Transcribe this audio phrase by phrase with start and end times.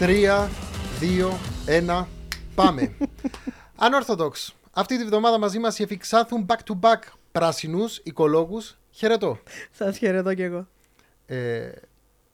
[0.00, 0.50] Τρία,
[0.98, 2.08] δύο, ένα,
[2.54, 2.92] πάμε.
[3.84, 4.30] Unorthodox.
[4.70, 6.98] Αυτή τη βδομάδα μαζί μας οι εφηξάθουν back to back
[7.32, 8.78] πράσινους οικολόγους.
[8.90, 9.38] Χαιρετώ.
[9.70, 10.66] Σας χαιρετώ κι εγώ.
[11.26, 11.70] Ε,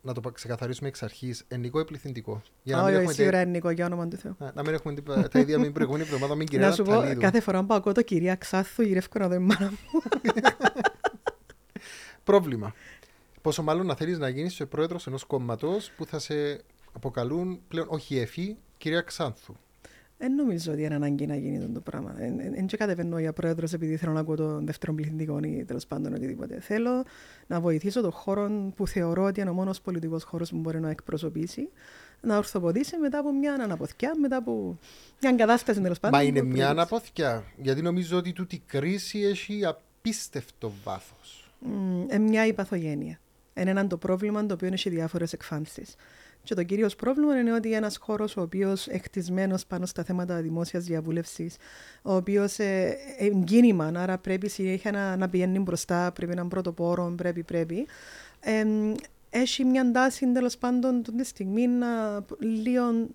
[0.01, 1.45] να το ξεκαθαρίσουμε εξ αρχής.
[1.49, 4.37] Ενικό ή πληθυντικό; Για να μην έχουμε σίγουρα ενικό, για όνομα του Θεού.
[4.55, 4.95] Να μην έχουμε
[5.31, 7.93] τα ίδια με την προηγούμενη εβδομάδα, μην κυρία Να σου πω, κάθε φορά που ακούω
[7.93, 10.03] το κυρία Ξάθου, γυρεύω να δω η μάνα μου.
[12.25, 12.75] Πρόβλημα.
[13.43, 16.65] Πόσο μάλλον να θέλεις να γίνεις ο πρόεδρος ενός κόμματος που θα σε
[16.97, 19.55] αποκαλούν πλέον όχι εφή, κυρία Ξάνθου.
[20.19, 22.15] Δεν νομίζω ότι είναι ανάγκη να γίνει το πράγμα.
[22.55, 26.61] Δεν κατεβαίνω για πρόεδρος επειδή θέλω να ακούω το δεύτερο πληθυντικό ή τέλος πάντων οτιδήποτε.
[26.61, 27.05] Θέλω
[27.47, 30.91] να βοηθήσω τον χώρο που θεωρώ ότι είναι ο μόνος πολιτικός χώρος που μπορεί να
[30.91, 31.69] εκπροσωπήσει,
[32.21, 34.79] να ορθοποδήσει μετά από μια αναποθιά, μετά από
[35.21, 36.19] μια κατάσταση τέλος πάντων.
[36.19, 37.45] Μα είναι μια αναποθιά.
[37.57, 41.51] Γιατί νομίζω ότι τούτη κρίση έχει απίστευτο βάθος.
[42.11, 43.21] Mm, μια υπαθογένεια.
[43.55, 45.95] Είναι ένα το πρόβλημα το οποίο έχει διάφορες εκφάνσεις.
[46.47, 50.85] Και το κύριο πρόβλημα είναι ότι ένας χώρος ο οποίος εκτισμένος πάνω στα θέματα δημόσιας
[50.85, 51.57] διαβούλευσης,
[52.03, 57.15] ο οποίος ε, εγκίνημα, άρα πρέπει συνέχεια να, να πηγαίνει μπροστά, πρέπει να είναι πρωτοπόρο,
[57.17, 57.87] πρέπει, πρέπει.
[58.41, 58.65] Ε,
[59.31, 61.89] έχει μια τάση τέλος πάντων τη στιγμή να
[62.39, 63.09] λίγο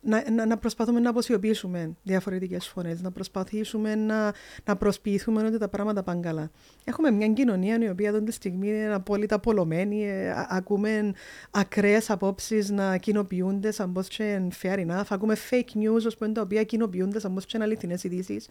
[0.00, 5.68] να, να, να προσπαθούμε να αποσιωπήσουμε διαφορετικές φωνές, να προσπαθήσουμε να, να προσποιηθούμε ότι τα
[5.68, 6.50] πράγματα πάνε καλά.
[6.84, 10.08] Έχουμε μια κοινωνία η οποία αυτή τη στιγμή είναι απόλυτα πολλωμένη.
[10.08, 11.12] Ε, ακούμε
[11.50, 15.04] ακραίες απόψεις να κοινοποιούνται σαν πώ και fair enough.
[15.08, 18.48] Ακούμε fake news, πούμε, τα οποία κοινοποιούνται σαν πώ και αληθινές ειδήσεις.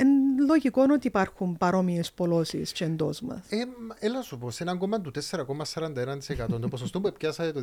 [0.00, 3.40] Είναι λογικό ότι υπάρχουν παρόμοιες πολλώσεις και εντός μας.
[3.48, 3.64] Ε,
[3.98, 7.60] έλα σου πω, σε έναν κόμμα του 4,41% το ποσοστό που πιάσατε το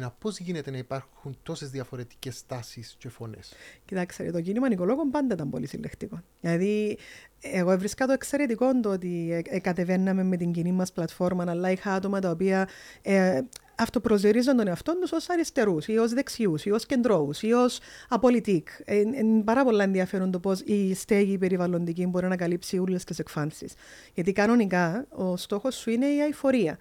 [0.00, 3.52] 2021, πώς γίνεται να υπάρχουν τόσες διαφορετικές τάσεις και φωνές;
[3.84, 6.20] Κοιτάξτε, το κίνημα Νικολόγων πάντα ήταν πολύ συλλεκτικό.
[6.40, 6.98] Δηλαδή,
[7.40, 11.92] εγώ έβρισκα το εξαιρετικό το ότι ε, κατεβαίναμε με την κοινή μας πλατφόρμα, αλλά είχα
[11.92, 12.68] άτομα τα οποία
[13.02, 13.40] ε,
[13.76, 17.78] αυτοπροσδιορίζουν τον εαυτό τους ως αριστερούς ή ως δεξιούς ή ως κεντρώους ή ως
[18.08, 18.68] απολυτικ.
[18.86, 23.74] Είναι πάρα πολύ ενδιαφέρον το πώς η στέγη περιβαλλοντική μπορεί να καλύψει όλες τις εκφάνσεις.
[24.14, 26.78] Γιατί κανονικά ο στόχος σου είναι η αηφορία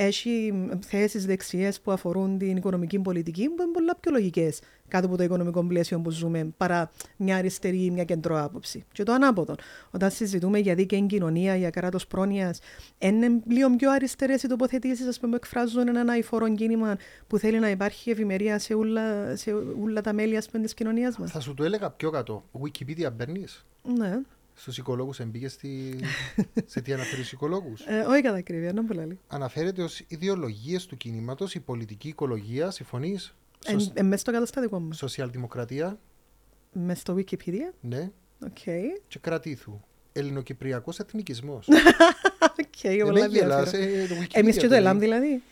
[0.00, 0.52] έχει
[0.86, 5.22] θέσεις δεξιές που αφορούν την οικονομική πολιτική που είναι πολλά πιο λογικές κάτω από το
[5.22, 8.84] οικονομικό πλαίσιο που ζούμε παρά μια αριστερή ή μια κεντρό άποψη.
[8.92, 9.54] Και το ανάποδο.
[9.90, 12.60] Όταν συζητούμε για δίκαιη κοινωνία, για κράτος πρόνοιας,
[12.98, 18.10] είναι λίγο πιο αριστερές οι τοποθετήσεις που εκφράζουν ένα αηφορό κίνημα που θέλει να υπάρχει
[18.10, 21.30] ευημερία σε όλα, σε όλα τα μέλη της κοινωνίας μας.
[21.30, 22.44] Θα σου το έλεγα πιο κάτω.
[22.52, 23.44] Wikipedia παίρνει.
[23.96, 24.18] Ναι.
[24.58, 25.94] Στους οικολόγους εμπήκε στη...
[26.72, 29.18] σε τι αναφέρει στους οικολόγους; Ε, όχι κατά ακρίβεια, να πολύ.
[29.28, 32.70] Αναφέρεται ως ιδεολογίες του κινήματος η πολιτική οικολογία.
[32.70, 34.92] Συμφωνείς; Εν, εν, μέσα στο καταστατικό μου.
[34.92, 35.98] Σοσιαλδημοκρατία;
[36.72, 37.72] Μέσα στο Wikipedia.
[37.80, 38.10] Ναι.
[38.44, 39.00] Okay.
[39.08, 39.80] Και κρατήθου.
[40.12, 41.68] Ελληνοκυπριακός εθνικισμός.
[42.58, 43.28] Ok, okay, πολλά
[44.32, 45.42] Εμείς και το ΕΛΑΜ δηλαδή.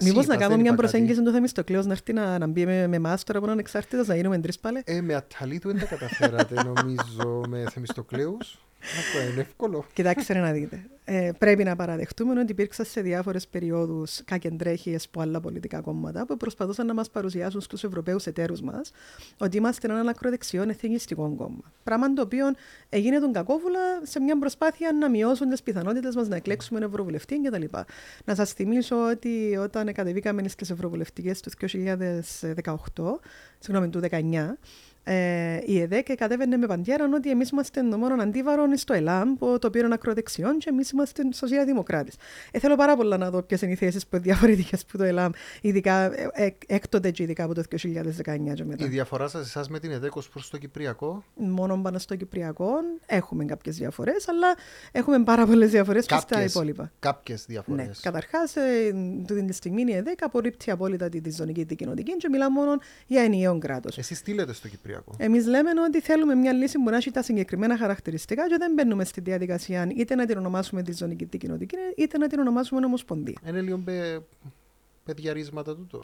[0.00, 3.24] Μήπως να κάνουμε μια προσέγγιση του Θεμιστοκλέου να έρθει να, να μπει με, με εμάς
[3.24, 7.42] τώρα που είναι ανεξάρτητο, να γίνουμε τρεις πάλι; Ε, με Ατταλίδου δεν τα καταφέρατε νομίζω
[7.48, 8.65] με Θεμιστοκλέους.
[8.80, 9.86] Αυτό είναι εύκολο.
[9.92, 10.86] Κοιτάξτε να δείτε.
[11.08, 16.36] Ε, πρέπει να παραδεχτούμε ότι υπήρξαν σε διάφορες περιόδους κακεντρέχειες από άλλα πολιτικά κόμματα που
[16.36, 18.90] προσπαθούσαν να μας παρουσιάσουν στους Ευρωπαίους εταίρους μας
[19.38, 21.72] ότι είμαστε ένα ακροδεξιό εθνικιστικό κόμμα.
[21.84, 22.46] Πράγμα το οποίο
[22.88, 27.64] έγινε τον κακόβουλα σε μια προσπάθεια να μειώσουν τις πιθανότητες μας να εκλέξουμε ευρωβουλευτή κτλ.
[28.24, 33.20] Να σας θυμίσω ότι όταν κατεβήκαμε στις ευρωβουλευτικές του 2018,
[33.58, 34.58] συγγνώμη, του 2019,
[35.08, 39.66] ε, η ΕΔΕΚ κατέβαινε με παντιέραν ότι εμείς είμαστε το μόνο αντίβαρο στο ΕΛΑΜ, το
[39.66, 42.14] οποίο είναι ακροδεξιόν, και εμείς είμαστε σοσιαλδημοκράτες.
[42.50, 45.30] Ε, θέλω πάρα πολλά να δω ποιες είναι οι θέσεις που διαφορετικές που το ΕΛΑΜ,
[45.60, 48.84] ειδικά ε, ε, έκτοτε και ειδικά από το 2019 και μετά.
[48.84, 52.70] Η διαφορά σας εσάς με την ΕΔΕΚ ως προς το Κυπριακό; Μόνο πάνω στο Κυπριακό
[53.06, 54.54] έχουμε κάποιες διαφορές, αλλά
[54.92, 56.92] έχουμε πάρα πολλές διαφορές και στα υπόλοιπα.
[56.98, 57.86] Κάποιες διαφορές.
[57.86, 57.92] Ναι.
[58.02, 58.94] Καταρχάς, ε,
[59.26, 63.98] την στιγμή η ΕΔΕΚ απορρίπτει απόλυτα τη ζωνική δικαιωτική και μιλά μόνο για ενιαίο κράτος.
[63.98, 67.22] Εσείς τι λέτε στο Κυπριακό; Εμείς λέμε ότι θέλουμε μια λύση που να έχει τα
[67.22, 72.18] συγκεκριμένα χαρακτηριστικά και δεν μπαίνουμε στη διαδικασία είτε να την ονομάσουμε τη ζωνική κοινοτική, είτε
[72.18, 73.40] να την ονομάσουμε ομοσπονδία.
[73.46, 74.20] Είναι λίγο παι...
[75.04, 76.02] παιδιαρίσματα τούτο.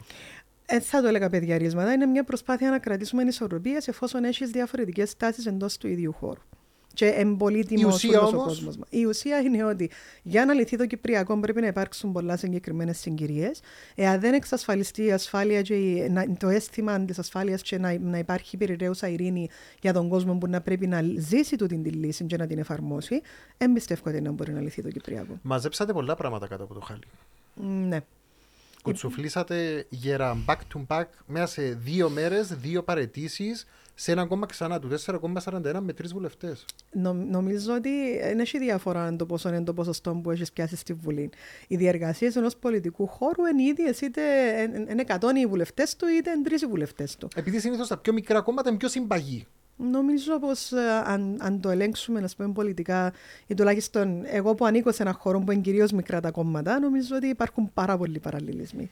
[0.65, 1.93] Ε, θα το έλεγα παιδιαρίσματα.
[1.93, 6.41] Είναι μια προσπάθεια να κρατήσουμε ισορροπίες εφόσον έχεις διαφορετικές τάσεις εντός του ίδιου χώρου
[6.93, 8.79] και εμπολίτιμος ο κόσμος.
[8.89, 9.89] Η ουσία είναι ότι
[10.23, 13.61] για να λυθεί το Κυπριακό πρέπει να υπάρξουν πολλά συγκεκριμένες συγκυρίες.
[13.95, 16.09] Εάν δεν εξασφαλιστεί η ασφάλεια και
[16.39, 19.49] το αίσθημα της ασφάλειας και να, να υπάρχει περιραίουσα ειρήνη
[19.81, 23.21] για τον κόσμο που να πρέπει να ζήσει τούτη την λύση και να την εφαρμόσει,
[23.57, 25.39] εμπιστεύω ότι να μπορεί να λυθεί το Κυπριακό.
[25.41, 27.03] Μαζέψατε πολλά πράγματα κάτω από το χάλι.
[27.87, 27.99] Ναι.
[28.83, 33.65] Κουτσουφλήσατε γερά back to back μέσα σε δύο μέρες, δύο παρετήσεις
[33.95, 36.65] σε ένα κόμμα ξανά του 4,41 με τρεις βουλευτές.
[36.91, 40.93] Νο, νομίζω ότι δεν έχει διαφορά το πόσο είναι το ποσοστό που έχεις πιάσει στη
[40.93, 41.29] Βουλή.
[41.67, 44.21] Οι διεργασίες ενός πολιτικού χώρου είναι ίδιε είτε
[44.89, 47.27] είναι 100 οι βουλευτές του είτε είναι τρεις οι βουλευτές του.
[47.35, 49.45] Επειδή συνήθως τα πιο μικρά κόμματα είναι πιο συμπαγή.
[49.75, 50.71] Νομίζω πως
[51.03, 53.13] αν, αν το ελέγξουμε να πούμε, πολιτικά,
[53.47, 57.15] ή τουλάχιστον εγώ που ανήκω σε ένα χώρο που είναι κυρίως μικρά τα κόμματα, νομίζω
[57.15, 58.91] ότι υπάρχουν πάρα πολλοί παραλληλισμοί.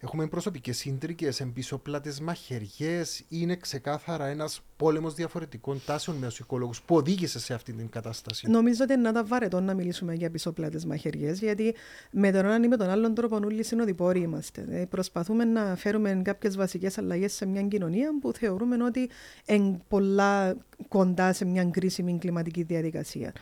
[0.00, 3.24] Έχουμε προσωπικές σύντρικε, εμπισοπλάτες μαχαιριές.
[3.28, 8.50] Είναι ξεκάθαρα ένας πόλεμος διαφορετικών τάσεων με του οικολόγου που οδήγησε σε αυτή την κατάσταση.
[8.50, 11.74] Νομίζω ότι είναι να τα βαρετό να μιλήσουμε για εμπισοπλάτες μαχαιριές, γιατί
[12.10, 14.64] με τον έναν ή με τον άλλον τρόπο όλοι συνοδοιπόροι είμαστε.
[14.70, 19.10] Ε, προσπαθούμε να φέρουμε κάποιες βασικές αλλαγές σε μια κοινωνία που θεωρούμε ότι
[19.46, 20.56] είναι πολλά
[20.88, 23.32] κοντά σε μια κρίσιμη κλιματική διαδικασία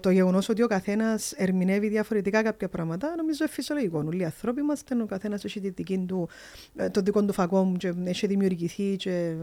[0.00, 4.02] το γεγονός ότι ο καθένας ερμηνεύει διαφορετικά κάποια πράγματα, νομίζω είναι φυσιολογικό.
[4.06, 6.28] Όλοι οι άνθρωποι είμαστε, ο καθένας έχει τη δική του,
[6.76, 9.34] ε, το δικό του φακό μου και έχει δημιουργηθεί και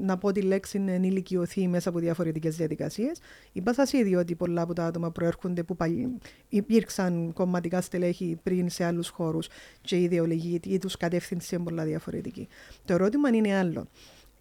[0.00, 3.20] να πω τη λέξη είναι ενηλικιωθεί μέσα από διαφορετικές διαδικασίες.
[3.52, 6.18] Είπα σας ήδη ότι πολλά από τα άτομα προέρχονται που παλι...
[6.48, 9.48] υπήρξαν κομματικά στελέχη πριν σε άλλους χώρους
[9.80, 12.48] και η ιδεολογία ή τους κατεύθυνση είναι πολλά διαφορετική.
[12.84, 13.86] Το ερώτημα είναι άλλο.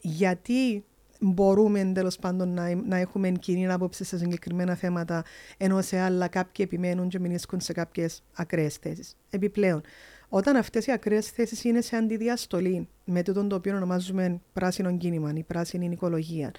[0.01, 0.83] Γιατί
[1.21, 5.23] μπορούμε τέλο πάντων να, να έχουμε κοινή άποψη σε συγκεκριμένα θέματα,
[5.57, 9.17] ενώ σε άλλα κάποιοι επιμένουν και μηνύσκουν σε κάποιες ακραίες θέσεις.
[9.29, 9.81] Επιπλέον,
[10.29, 15.33] όταν αυτές οι ακραίες θέσεις είναι σε αντιδιαστολή με τούτο το οποίο ονομάζουμε πράσινο κίνημα
[15.35, 16.51] ή πράσινη οικολογία,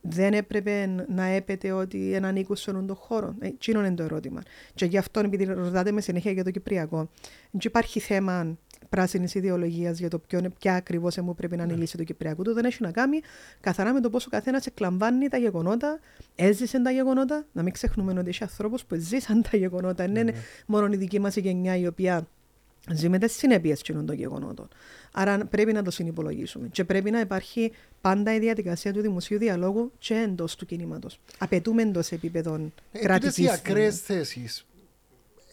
[0.00, 3.34] δεν έπρεπε να έπεται ότι έναν οίκο σε τον χώρο.
[3.38, 4.42] Ε, είναι το ερώτημα.
[4.74, 7.08] Και γι' αυτό, επειδή ρωτάτε με συνέχεια για το Κυπριακό,
[7.50, 8.58] δεν υπάρχει θέμα
[8.88, 11.80] πράσινης ιδεολογίας για το ποιο, ποια ακριβώς μου πρέπει να είναι η ναι.
[11.80, 12.52] λύση του Κυπριακού του.
[12.52, 13.20] Δεν έχει να κάνει
[13.60, 15.98] καθαρά με το πόσο καθένας εκλαμβάνει τα γεγονότα,
[16.34, 17.46] έζησε τα γεγονότα.
[17.52, 20.04] Να μην ξεχνούμε ότι έχει ανθρώπους που ζήσαν τα γεγονότα.
[20.04, 20.38] Δεν είναι ναι, ναι.
[20.66, 22.26] μόνο η δική μας γενιά η οποία
[22.92, 24.68] ζει με τις συνέπειες των γεγονότων.
[25.12, 26.68] Άρα πρέπει να το συνυπολογίσουμε.
[26.68, 31.20] Και πρέπει να υπάρχει πάντα η διαδικασία του δημοσίου διαλόγου και εντός του κινήματος.
[31.38, 33.42] Απαιτούμε εντό επίπεδων ε, κρατική.
[33.42, 34.66] Οι ακραίες θέσεις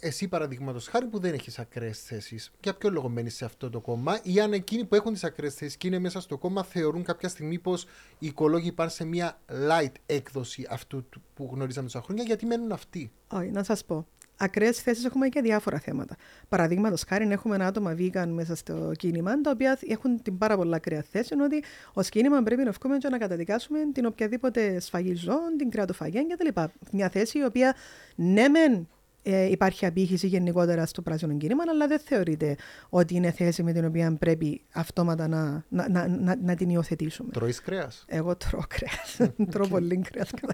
[0.06, 3.80] εσύ παραδείγματος χάρη που δεν έχεις ακραίες θέσεις, για ποιο λόγο μένεις σε αυτό το
[3.80, 7.04] κόμμα, ή αν εκείνοι που έχουν τις ακραίες θέσεις και είναι μέσα στο κόμμα θεωρούν
[7.04, 7.86] κάποια στιγμή πως
[8.20, 13.12] οι οικολόγοι πάνε σε μια light έκδοση αυτού που γνωρίζαμε τόσα χρόνια, γιατί μένουν αυτοί.
[13.28, 14.08] Όχι, να σας πω.
[14.38, 16.16] Ακραίες θέσεις έχουμε και διάφορα θέματα.
[16.50, 20.76] Παραδείγματος χάρη, έχουμε ένα άτομα vegan μέσα στο κίνημα, τα οποία έχουν την πάρα πολλά
[20.76, 21.64] ακραία θέση, ότι
[21.94, 26.62] ως κίνημα πρέπει να βγούμε και να καταδικάσουμε την οποιαδήποτε σφαγή ζώων, την κρεατοφαγία κτλ.
[26.92, 27.76] Μια θέση η οποία
[28.16, 28.88] ναι, μεν
[29.28, 32.56] ε, υπάρχει απήχηση γενικότερα στο πράσινο κίνημα, αλλά δεν θεωρείται
[32.90, 37.32] ότι είναι θέση με την οποία πρέπει αυτόματα να, να, να, να, να την υιοθετήσουμε.
[37.32, 39.32] Τρώεις κρέας; Εγώ τρώω κρέας.
[39.52, 40.54] τρώω πολύ κρέας κατά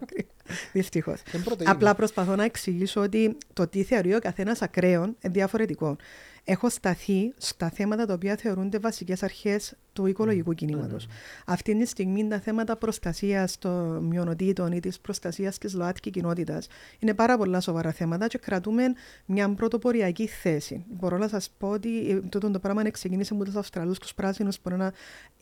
[0.73, 1.21] Δυστυχώς.
[1.65, 5.95] Απλά προσπαθώ να εξηγήσω ότι το τι θεωρεί ο καθένας ακραίο είναι διαφορετικό
[6.43, 11.07] έχω σταθεί στα θέματα τα οποία θεωρούνται βασικές αρχές του οικολογικού κινήματος.
[11.45, 16.67] Αυτή τη στιγμή τα θέματα προστασίας των μειονοτήτων ή της προστασίας της ΛΟΑΤΚΙ κοινότητας
[16.99, 18.83] είναι πάρα πολλά σοβαρά θέματα και κρατούμε
[19.25, 20.85] μια πρωτοποριακή θέση.
[20.89, 24.57] Μπορώ να σας πω ότι ε, τούτο το πράγμα ξεκίνησε με τους Αυστραλούς, τους πράσινους,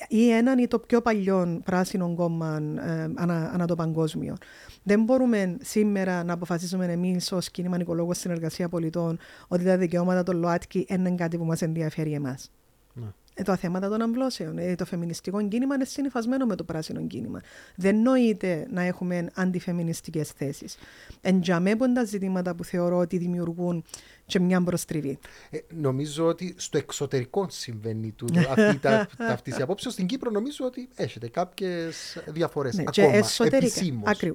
[0.07, 4.35] ή έναν ή το πιο παλιό πράσινο κόμμα ε, ανά, ανά το παγκόσμιο.
[4.83, 10.37] Δεν μπορούμε σήμερα να αποφασίσουμε εμείς ως κίνημα οικολόγο συνεργασία πολιτών ότι τα δικαιώματα των
[10.37, 12.51] ΛΟΑΤΚΙ είναι κάτι που μας ενδιαφέρει εμάς.
[12.93, 13.07] Ναι.
[13.39, 14.57] Ε, τα θέματα των αμβλώσεων.
[14.57, 17.41] Ε, το φεμινιστικό κίνημα είναι συνυφασμένο με το πράσινο κίνημα.
[17.75, 20.77] Δεν νοείται να έχουμε αντιφεμινιστικές θέσεις.
[21.21, 23.83] Εντιαμέ τα ζητήματα που θεωρώ ότι δημιουργούν
[24.29, 25.19] και μια προστριβή.
[25.49, 29.89] Ε, νομίζω ότι στο εξωτερικό συμβαίνει τούτο, αυτή, τα, αυτής η απόψη.
[29.89, 32.75] Στην Κύπρο νομίζω ότι έχετε κάποιες διαφορές.
[32.75, 33.81] Ναι, ακόμα, εσωτερικά,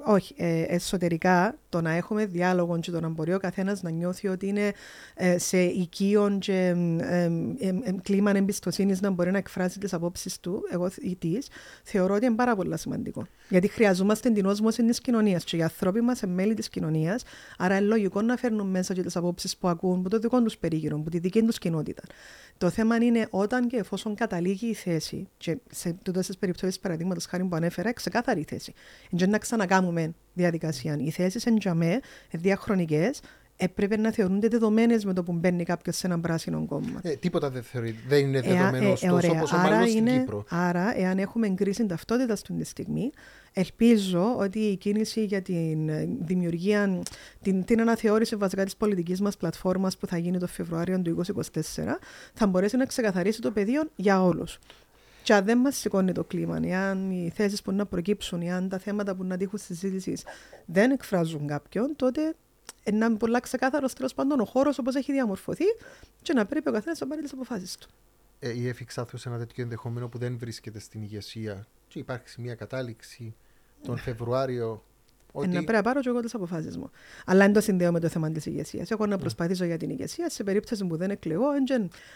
[0.04, 4.28] όχι, ε, εσωτερικά το να έχουμε διάλογο και το να μπορεί ο καθένας να νιώθει
[4.28, 4.72] ότι είναι
[5.14, 7.30] ε, σε οικείον και ε,
[8.02, 11.48] κλίμα εμπιστοσύνης να μπορεί να εκφράσει τις απόψεις του εγώ, ή της,
[11.82, 13.26] θεωρώ ότι είναι πάρα πολύ σημαντικό.
[13.48, 17.22] Γιατί χρειαζόμαστε την όσμωση της κοινωνίας και οι άνθρωποι μας είναι μέλη της κοινωνίας,
[17.58, 20.42] άρα είναι λογικό να φέρνουν μέσα και τις απόψεις που ακούν ακούν, από το δικό
[20.42, 22.02] τους περίγυρο, από τη δική τους κοινότητα.
[22.58, 27.26] Το θέμα είναι όταν και εφόσον καταλήγει η θέση, και σε τούτες τις περιπτώσεις, παραδείγματος
[27.26, 28.72] χάρη που ανέφερα, ξεκάθαρη θέση.
[29.10, 30.96] Δεν να ξανακάμουμε διαδικασία.
[30.98, 32.00] Οι θέσεις εν τζαμέ,
[32.32, 33.20] διαχρονικές,
[33.56, 37.00] έπρεπε να θεωρούνται δεδομένες με το που μπαίνει κάποιος σε έναν πράσινο κόμμα.
[37.02, 40.44] Ε, τίποτα δεν, θεωρεί, δεν είναι δεδομένος, ε, ε, ωστόσο, όπως άρα, στην Κύπρο.
[40.48, 43.10] Άρα, εάν έχουμε κρίση ταυτότητας στην στιγμή,
[43.56, 47.02] Ελπίζω ότι η κίνηση για την δημιουργία,
[47.42, 51.60] την, την αναθεώρηση βασικά της πολιτικής μας πλατφόρμας που θα γίνει το Φεβρουάριο του 2024
[52.34, 54.58] θα μπορέσει να ξεκαθαρίσει το πεδίο για όλους.
[55.22, 56.54] Και αν δεν μας σηκώνει το κλίμα,
[56.90, 60.14] αν οι θέσεις που να προκύψουν, αν τα θέματα που να τύχουν συζήτηση
[60.64, 62.34] δεν εκφράζουν κάποιον, τότε
[62.92, 65.64] να είναι πολλά ξεκάθαρος τέλος πάντων ο χώρος όπως έχει διαμορφωθεί
[66.22, 67.88] και να πρέπει ο καθένας να πάρει τις αποφάσεις του.
[68.38, 72.54] Ε, η Εφηξάθου σε ένα τέτοιο ενδεχόμενο που δεν βρίσκεται στην ηγεσία και υπάρξει μια
[72.54, 73.34] κατάληξη
[73.82, 74.84] τον Φεβρουάριο
[75.36, 75.48] ότι...
[75.48, 76.90] Να πρέπει να πάρω και εγώ τι αποφάσεις μου.
[77.26, 78.90] Αλλά δεν το συνδέω με το θέμα της ηγεσίας.
[78.90, 79.20] Εγώ να ναι.
[79.20, 81.46] προσπαθήσω για την ηγεσία σε περίπτωση που δεν εκλεγώ,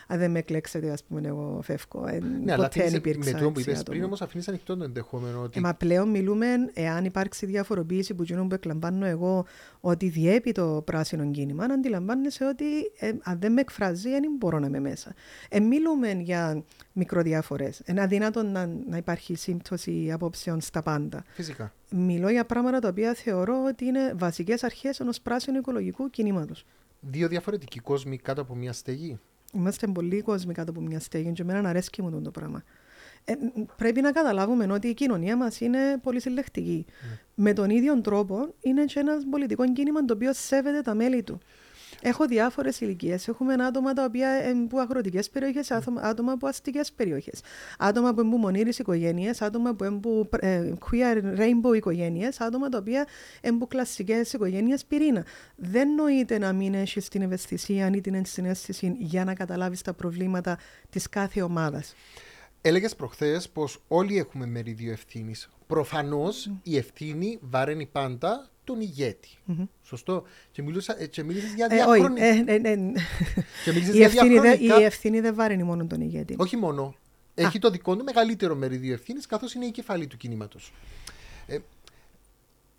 [0.07, 2.05] αν δεν με εκλέξετε, ας πούμε, εγώ φεύγω.
[2.45, 5.43] Ναι, αλλά με το που είπες πριν όμως αφήνει ανοιχτό το ενδεχόμενο.
[5.43, 5.59] Ότι...
[5.59, 9.45] Ε, μα πλέον μιλούμε, εάν υπάρξει διαφοροποίηση που γίνουν που εκλαμβάνω εγώ,
[9.81, 12.65] ότι διέπει το πράσινο κίνημα, να αντιλαμβάνεσαι ότι
[12.99, 15.15] ε, αν δεν με εκφράζει, δεν μπορώ να είμαι μέσα.
[15.49, 17.83] Ε, μιλούμε για μικροδιάφορες.
[17.87, 21.25] Είναι αδύνατο να, να υπάρχει σύμπτωση απόψεων στα πάντα.
[21.29, 21.73] Φυσικά.
[21.91, 26.65] Μιλώ για πράγματα τα οποία θεωρώ ότι είναι βασικές αρχές ενός πράσινου οικολογικού κινήματος.
[27.01, 29.19] Δύο διαφορετικοί κόσμοι κάτω από μια στεγή.
[29.53, 32.63] Είμαστε πολλοί κόσμοι κάτω από μια στεγή, και εμένα αρέσει μου το πράγμα.
[33.25, 33.35] Ε,
[33.77, 36.85] πρέπει να καταλάβουμε ότι η κοινωνία μας είναι πολύ συλλεκτική.
[36.89, 37.19] Mm.
[37.35, 41.39] Με τον ίδιο τρόπο είναι και ένας πολιτικός κίνημας το οποίο σέβεται τα μέλη του.
[42.03, 43.29] Έχω διάφορες ηλικίες.
[43.29, 44.29] Έχουμε άτομα τα οποία
[44.65, 47.41] από αγροτικές περιοχές, άτομα από αστικές περιοχές.
[47.79, 53.07] Άτομα που έχουν μονήρες οικογένειες, άτομα που έχουν ε, queer rainbow οικογένειες, άτομα τα οποία
[53.41, 55.25] έχουν κλασικές οικογένειες πυρήνα.
[55.57, 60.59] Δεν νοείται να μην έχεις την ευαισθησία ή την ενσυναίσθηση για να καταλάβεις τα προβλήματα
[60.91, 61.95] της κάθε ομάδας.
[62.61, 65.49] Έλεγες προχθές πως όλοι έχουμε μερίδιο ευθύνης.
[65.67, 69.29] Προφανώς η η βαραίνει πάντα τον ηγέτη.
[69.49, 69.69] Mm-hmm.
[69.83, 70.23] Σωστό.
[70.51, 72.25] Και, μιλούσα, ε, και μίλησες για διαχρονικά.
[72.25, 72.93] Ε, ε, ε, ε,
[73.65, 76.35] και η, για ευθύνη δε, η ευθύνη δεν βάρενει μόνο τον ηγέτη.
[76.39, 76.95] Όχι μόνο.
[77.35, 80.73] Έχει το δικό του μεγαλύτερο μερίδιο ευθύνης, καθώς είναι η κεφαλή του κινήματος.
[81.47, 81.59] Ε,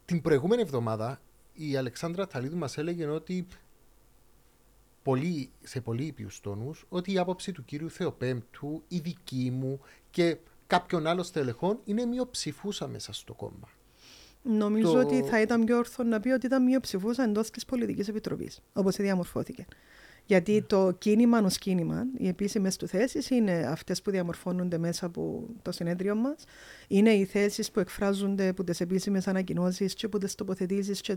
[0.05, 1.21] την προηγούμενη εβδομάδα
[1.53, 3.47] η Αλεξάνδρα Ταλίδου μας έλεγε ότι
[5.03, 9.79] πολύ, σε πολύ ήπιους τόνους ότι η άποψη του κύριου Θεοπέμπτου, η δική μου
[10.11, 13.69] και κάποιον άλλο στελεχών είναι μειοψηφούσα μέσα στο κόμμα.
[14.57, 14.99] Νομίζω το...
[14.99, 18.95] ότι θα ήταν πιο όρθο να πει ότι ήταν μειοψηφούσα εντός της πολιτικής επιτροπής, όπως
[18.95, 19.65] διαμορφώθηκε.
[20.29, 20.61] Γιατί ναι.
[20.61, 25.71] το κίνημα ως κίνημα, οι επίσημες του θέσεις είναι αυτές που διαμορφώνονται μέσα από το
[25.71, 26.43] συνέδριο μας.
[26.87, 31.15] Είναι οι θέσεις που εκφράζονται από τις επίσημες ανακοινώσεις και από τις τοποθετήσεις και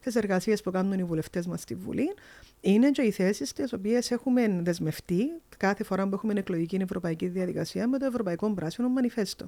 [0.00, 2.14] τις εργασίες που κάνουν οι βουλευτές μας στη Βουλή.
[2.60, 7.88] Είναι και οι θέσεις τις οποίες έχουμε δεσμευτεί κάθε φορά που έχουμε εκλογική ευρωπαϊκή διαδικασία
[7.88, 9.46] με το Ευρωπαϊκό Πράσινο Μανιφέστο.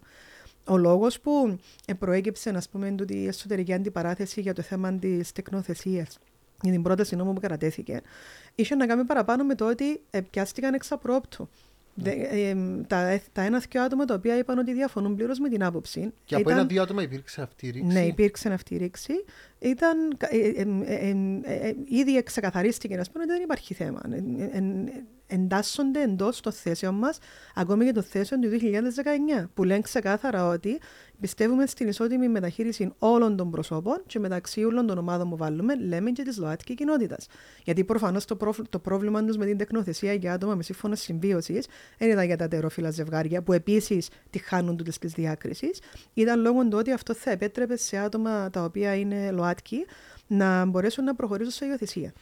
[0.65, 1.59] Ο λόγος που
[1.99, 6.19] προέκυψε, α πούμε, η εσωτερική αντιπαράθεση για το θέμα της τεκνοθεσίας
[6.63, 8.01] για την πρόταση νόμου που κατατέθηκε,
[8.55, 10.01] είχε να κάνει παραπάνω με το ότι
[10.31, 11.49] πιάστηκαν εξ απρόπτου.
[11.95, 12.11] Ναι.
[12.11, 12.55] Ε,
[12.87, 16.13] τα, τα ένα-δυο άτομα τα οποία είπαν ότι διαφωνούν πλήρως με την άποψη.
[16.25, 19.13] Και από ένα-δύο άτομα υπήρξε αυτή η ρήξη; Ναι, υπήρξε αυτή η ρήξη.
[19.59, 20.65] Ήταν, ε,
[21.45, 24.01] ε, ήδη ξεκαθαρίστηκε να πούμε ότι δεν υπάρχει θέμα
[25.31, 27.19] εντάσσονται εντός των θέσεων μας,
[27.55, 30.81] ακόμη και των θέσεων του 2019, που λένε ξεκάθαρα ότι
[31.21, 36.11] πιστεύουμε στην ισότιμη μεταχείριση όλων των προσώπων και μεταξύ όλων των ομάδων που βάλουμε, λέμε
[36.11, 37.27] και της ΛΟΑΤΚΙ κοινότητας.
[37.65, 38.37] Γιατί προφανώς το,
[38.71, 41.67] το πρόβλημα τους με την τεκνοθεσία για άτομα με σύμφωνο συμβίωσης
[41.99, 45.71] δεν ήταν για τα τερόφιλα ζευγάρια, που επίσης τη χάνουν τούτες τη διάκριση.
[46.15, 49.87] Ήταν λόγω του ότι αυτό θα επέτρεπε σε άτομα τα οποία είναι ΛΟΑΤΚΙ
[50.27, 52.13] να μπορέσουν να προχωρήσουν σε υιοθεσία.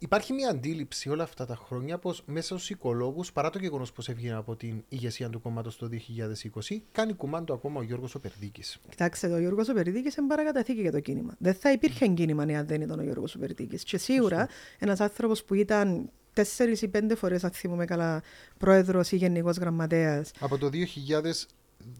[0.00, 4.08] Υπάρχει μια αντίληψη όλα αυτά τα χρόνια πως μέσα στους οικολόγους, παρά το γεγονός πως
[4.08, 8.62] έβγαινε από την ηγεσία του κόμματος το 2020, κάνει κουμάντο ακόμα ο Γιώργος Οπερδίκη.
[8.88, 11.34] Κοιτάξτε, ο Γιώργος Οπερδίκη είναι παρακαταθήκη για το κίνημα.
[11.38, 13.76] Δεν θα υπήρχε κίνημα αν δεν ήταν ο Γιώργος Οπερδίκη.
[13.76, 18.22] Και σίγουρα ένας άνθρωπος που ήταν τέσσερις ή πέντε φορές, αν θυμούμαι καλά,
[18.58, 20.30] πρόεδρος ή γενικός γραμματέας.
[20.40, 20.70] Από το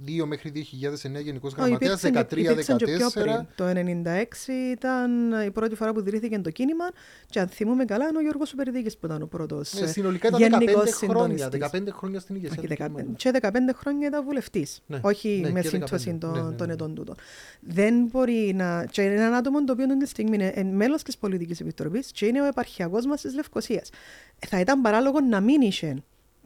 [0.07, 3.47] 2002 μέχρι 2009 Γενικός Γραμματέας, 13-14.
[3.55, 6.85] Το 1996 ήταν η πρώτη φορά που δηρήθηκε το κίνημα
[7.27, 9.73] και αν θυμούμε καλά είναι ο Γιώργος Σουπερδίκης που ήταν ο πρώτος.
[9.73, 12.57] Ε, συνολικά ήταν 15 χρόνια, 15 χρόνια στην ηγεσία.
[12.63, 14.83] του και 15 χρόνια ήταν βουλευτής.
[14.87, 17.15] Ναι, όχι ναι, με σύμπτωση των, ναι, ναι, ναι, ετών τούτων.
[17.61, 18.87] Δεν μπορεί να.
[18.91, 22.43] Και είναι ένα άτομο το οποίο την στιγμή είναι μέλος της Πολιτικής Επιτροπής και είναι
[22.43, 23.91] ο επαρχιακός μας της Λευκοσίας.
[24.47, 26.03] Θα ήταν παράλογο να μην είχε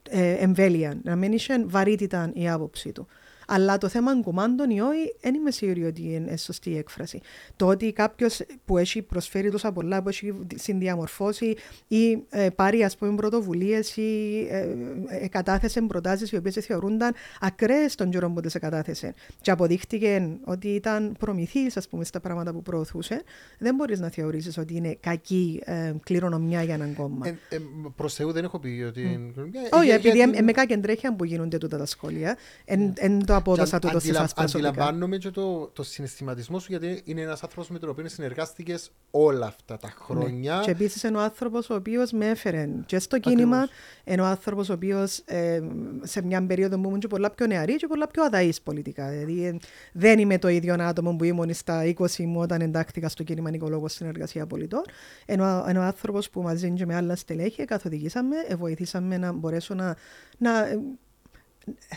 [0.08, 3.06] ε, εμβέλεια, να μην είχε βαρύτητα η άποψή του.
[3.54, 7.20] Αλλά το θέμα κουμάντων ή όχι, δεν είμαι σίγουρη ότι είναι σωστή η έκφραση.
[7.56, 11.56] Το ότι κάποιος που έχει προσφέρει τόσα πολλά, που έχει συνδιαμορφώσει
[11.88, 14.66] ή ε, πάρει ας πούμε πρωτοβουλίες ή ε,
[15.08, 20.68] ε, κατάθεσε προτάσεις οι οποίες θεωρούνταν ακραίες των καιρό που τις κατάθεσε και αποδείχτηκε ότι
[20.68, 23.22] ήταν προμηθή στα πράγματα που προωθούσε,
[23.58, 27.26] δεν μπορείς να θεωρήσεις ότι είναι κακή ε, κληρονομιά για έναν κόμμα.
[27.26, 27.58] Ε, ε,
[27.96, 29.32] Προς Θεού δεν έχω πει ότι.
[29.36, 29.44] Mm.
[29.70, 30.42] Όχι, επειδή για...
[30.42, 34.32] με κάποια τρέχεια που γίνονται τούτα τα σχόλια, εν, εν το απόδοσα τούτο σε εσάς
[34.32, 34.68] προσωπικά.
[34.68, 39.46] Αντιλαμβάνομαι και το, το συναισθηματισμό σου γιατί είναι ένας άνθρωπος με τον οποίο συνεργάστηκες όλα
[39.46, 39.94] αυτά τα ναι.
[40.04, 40.56] χρόνια.
[40.56, 40.62] Ναι.
[40.62, 43.68] Και επίσης είναι ο άνθρωπος ο οποίος με έφερε και στο κίνημα,
[44.04, 45.62] είναι ο άνθρωπος ο οποίος ε,
[46.02, 49.08] σε μια περίοδο που ήμουν και πολλά πιο νεαρή και πολλά πιο αδαής πολιτικά.
[49.08, 49.56] Δηλαδή ε,
[49.92, 53.92] δεν είμαι το ίδιο άτομο που ήμουν στα 20 μου όταν εντάχθηκα στο κίνημα Νικολόγος
[53.92, 54.82] Συνεργασία Πολιτών.
[55.26, 59.74] Είναι ο, είναι ο άνθρωπος που μαζί και με άλλα στελέχη καθοδηγήσαμε, βοηθήσαμε να μπορέσω
[59.74, 59.96] να,
[60.38, 60.50] να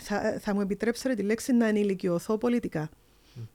[0.00, 2.88] θα, θα μου επιτρέψετε τη λέξη να ενηλικιωθώ πολιτικά.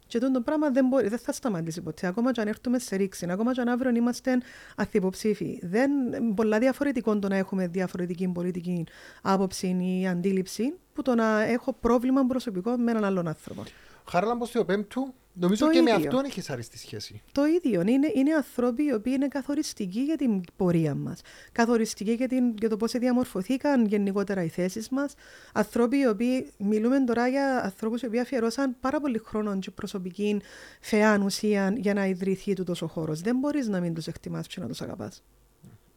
[0.07, 2.07] Και αυτό το πράγμα δεν, μπορεί, δεν θα σταματήσει ποτέ.
[2.07, 4.37] Ακόμα και αν έρθουμε σε ρήξη, ακόμα και αν αύριο είμαστε
[4.75, 5.59] αθυποψήφοι.
[5.63, 5.91] Δεν
[6.35, 8.85] πολλά διαφορετικό το να έχουμε διαφορετική πολιτική
[9.21, 13.63] άποψη ή αντίληψη που το να έχω πρόβλημα προσωπικό με έναν άλλον άνθρωπο.
[14.09, 16.07] Χάραλα στο πέμπτου, νομίζω Το και με ίδιο.
[16.07, 17.21] αυτόν έχει αρρωστή σχέση.
[17.31, 17.81] Το ίδιο.
[17.81, 21.21] Είναι, είναι άνθρωποι οι οποίοι είναι καθοριστικοί για την πορεία μας.
[21.51, 25.13] Καθοριστικοί για, την, για το πώς διαμορφωθήκαν γενικότερα οι θέσεις μας.
[25.53, 30.41] Άνθρωποι οι οποίοι μιλούμε τώρα για ανθρώπους οι οποίοι αφιερώσαν πάρα πολύ χρόνο και προσωπική
[30.81, 33.21] φαιά ουσία για να ιδρυθεί τούτος ο χώρος.
[33.21, 35.23] Δεν μπορείς να μην τους εκτιμάς και να τους αγαπάς.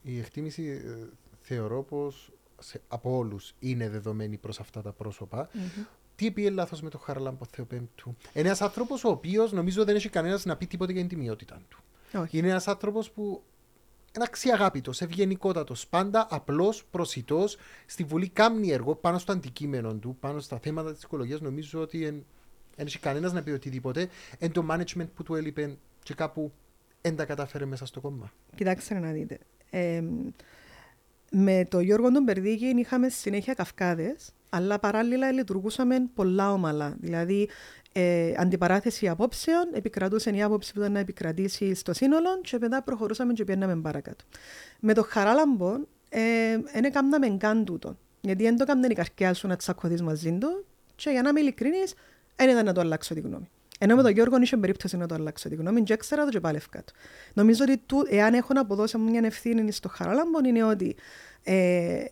[0.02, 1.06] Η εκτίμηση ε,
[1.40, 2.32] θεωρώ πως
[2.88, 5.48] από όλους είναι δεδομένη προς αυτά τα πρόσωπα.
[6.16, 8.16] Τι πήγε λάθος με τον Χαραλάμπο Θεοπέμπτου.
[8.32, 11.60] Είναι ένας άνθρωπος ο οποίος νομίζω δεν έχει κανένας να πει τίποτα για την τιμιότητα
[11.68, 11.78] του.
[12.20, 12.38] Όχι.
[12.38, 13.42] Είναι ένας άνθρωπος που
[14.16, 17.56] είναι αξιαγάπητος, ευγενικότατος, πάντα απλός, προσιτός.
[17.86, 21.40] Στη Βουλή κάνει έργο πάνω στο αντικείμενο του, πάνω στα θέματα της οικολογίας.
[21.40, 22.24] Νομίζω ότι
[22.76, 24.08] δεν έχει κανένας να πει οτιδήποτε.
[24.38, 26.52] Εν το management που του έλειπε και κάπου
[27.00, 28.32] δεν τα κατάφερε μέσα στο κόμμα.
[28.54, 29.38] Κοιτάξτε να δείτε.
[29.70, 30.02] Ε,
[31.30, 36.96] με τον Γιώργο τον Περδίκη είχαμε συνέχεια καυκάδες, αλλά παράλληλα λειτουργούσαμε πολλά ομαλά.
[36.98, 37.48] Δηλαδή,
[37.92, 43.32] ε, αντιπαράθεση απόψεων, επικρατούσε η άποψη που ήταν να επικρατήσει στο σύνολο και μετά προχωρούσαμε
[43.32, 44.24] και πήγαμε παρακάτω.
[44.80, 46.20] Με το Χαράλαμπο, ε,
[46.72, 47.96] δεν έκαναμε καν τούτο.
[48.20, 50.64] Γιατί δεν το έκαναν η καρκιά σου να τσακωθείς μαζί του
[50.96, 51.94] και για να είμαι ειλικρινής,
[52.36, 53.48] δεν ήταν να το αλλάξω τη γνώμη.
[53.78, 56.40] Ενώ με τον Γιώργο είχε περίπτωση να το αλλάξω τη γνώμη, και έξερα το και
[56.40, 56.92] πάλι ευκάτω.
[57.32, 60.96] Νομίζω ότι του, εάν έχω να αποδώσω μια ευθύνη στο Χαράλαμπο, είναι ότι
[61.42, 62.04] ε,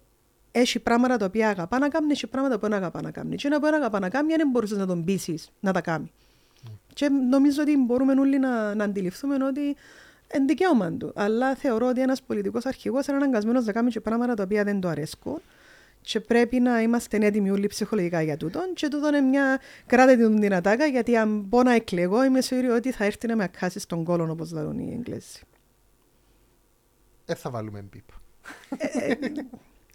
[0.53, 3.37] έχει πράγματα τα οποία αγαπά να κάνει, έχει πράγματα που δεν αγαπά να κάνει.
[3.37, 6.13] Και ένα που δεν αγαπά να κάνει, δεν μπορούσες να τον πείσεις να τα κάνει.
[6.95, 9.61] Και νομίζω ότι μπορούμε όλοι να, να αντιληφθούμε ότι
[10.35, 11.13] είναι δικαίωμα του.
[11.15, 14.81] Αλλά θεωρώ ότι ένας πολιτικός αρχηγός είναι αναγκασμένος να κάνει και πράγματα τα οποία δεν
[14.81, 15.41] του αρέσκουν.
[16.01, 18.73] Και πρέπει να είμαστε έτοιμοι όλοι ψυχολογικά για τούτον.
[18.75, 22.93] Και τούτο είναι μια κράτη την δυνατάκα, γιατί αν μπορώ να εκλεγώ, είμαι σίγουρη ότι
[22.93, 25.41] θα έρθει να με ακάσει στον κόλον, όπως λένε οι Εγγλέζοι.
[27.25, 28.09] Δεν θα βάλουμε μπίπ.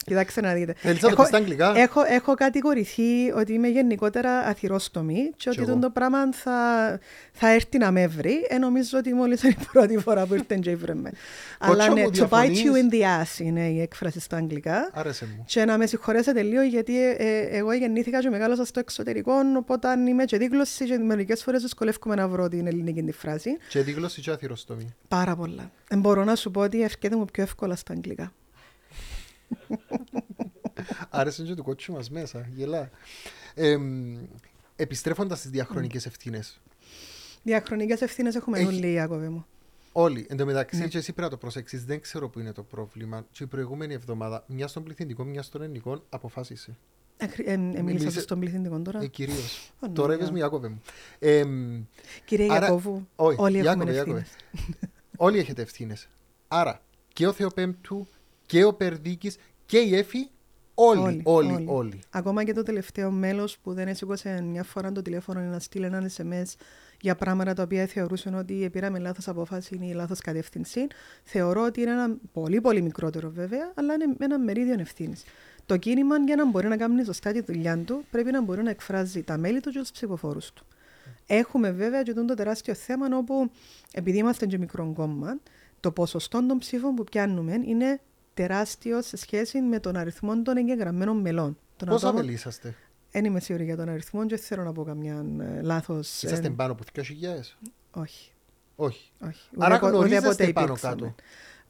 [0.08, 0.74] Κοιτάξτε να δείτε.
[0.78, 5.62] Θέλεις να το πεις στα αγγλικά; έχω, έχω κατηγορηθεί ότι είμαι γενικότερα αθυρόστομη και ότι
[5.62, 5.78] εγώ.
[5.78, 6.60] το πράγμα θα,
[7.32, 8.46] θα έρθει να με βρει.
[8.50, 11.12] Ε, νομίζω ότι μόλις είναι η πρώτη φορά που ήρθε και ήβρε με.
[11.60, 14.90] Αλλά μου, ναι, to bite διαφωνείς; you in the ass είναι η έκφραση στα αγγλικά.
[14.94, 15.44] Άρεσε μου.
[15.48, 19.88] Και να με συγχωρέσετε λίγο γιατί ε, ε, εγώ γεννήθηκα και μεγάλωσα στο εξωτερικό, οπότε
[20.08, 23.58] είμαι και δίγλωση και μερικές φορές δυσκολεύομαι να βρω την ελληνική τη φράση.
[23.70, 24.96] Και δίγλωση και αθυροστομή.
[25.08, 25.72] Πάρα πολλά.
[25.90, 28.32] Ε, μπορώ να σου πω ότι ευκαιρία μου πιο εύκολα στα αγγλικά.
[31.10, 32.48] Άρεσε και το κότσου μας μέσα.
[32.56, 32.90] Γελά.
[33.54, 33.78] Ε,
[34.76, 36.62] επιστρέφοντας στις διαχρονικές ευθύνες.
[37.44, 39.46] Διαχρονικές ευθύνες έχουμε Έχει- όλοι, Ιάκωβε μου.
[39.92, 40.26] Όλοι.
[40.30, 40.88] Εν τω μεταξύ, Ναι.
[40.88, 41.86] και εσύ πρέπει να το προσέξεις.
[41.86, 43.26] Δεν ξέρω που είναι το πρόβλημα.
[43.32, 46.78] Και η προηγούμενη εβδομάδα, μιας στον πληθυντικό, μιας στον ελληνικό, αποφάσισε.
[47.20, 49.72] Ακρι- ε, ε, Μίλησα Μίλησε- στον πληθυντικό τώρα; Ε, Κυρίως.
[49.80, 50.02] Παναγία.
[50.02, 50.82] Τώρα είπες μου, Ιάκωβε μου.
[51.20, 51.44] Ε,
[52.26, 54.28] Κύριε άρα- Ιακώβου, όχι, όλοι έχουμε Ιάκωβε, ευθύνες.
[54.28, 54.92] Ιάκωβε.
[55.18, 56.08] Όλοι έχετε ευθύνες.
[56.48, 56.82] Άρα
[57.14, 58.08] και ο Θεοπέμπτου
[58.48, 60.30] και ο Περδίκης και η Εφη,
[60.74, 61.66] όλοι, όλοι, Όλοι, όλοι.
[61.68, 62.00] όλοι.
[62.10, 66.10] Ακόμα και το τελευταίο μέλος που δεν έσηκωσε μια φορά το τηλέφωνο να στείλει ένα
[66.18, 66.56] SMS
[67.02, 70.88] για πράγματα τα οποία θεωρούσαν ότι πήραμε λάθος απόφαση ή λάθος κατεύθυνση,
[71.24, 75.24] θεωρώ ότι είναι ένα πολύ πολύ μικρότερο βέβαια, αλλά είναι ένα μερίδιο ευθύνης.
[75.66, 78.70] Το κίνημα για να μπορεί να κάνει σωστά τη δουλειά του πρέπει να μπορεί να
[78.70, 80.66] εκφράζει τα μέλη του και τους ψηφοφόρους του.
[81.28, 83.52] Έχουμε βέβαια και το τεράστιο θέμα όπου
[83.94, 85.40] επειδή είμαστε και μικρό κόμμα,
[85.80, 88.00] το ποσοστό των ψήφων που πιάνουμε είναι
[88.42, 91.58] τεράστιο σε σχέση με τον αριθμό των εγγεγραμμένων μελών.
[91.78, 92.76] Των Πόσα ατόμων- μέλη είσαστε.
[93.12, 96.24] Δεν είμαι σίγουρη για τον αριθμό και δεν θέλω να πω καμιά ε, λάθος.
[96.24, 97.58] ε, Είσαστε πάνω από 2.000.
[97.92, 98.32] όχι,
[98.76, 99.12] Όχι.
[99.20, 99.50] όχι.
[99.58, 100.96] Άρα Ουδέποτε- γνωρίζεστε ουδέποτε πάνω υπήρξαμε.
[101.02, 101.16] κάτω.